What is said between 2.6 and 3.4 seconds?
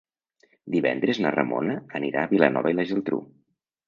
i la Geltrú.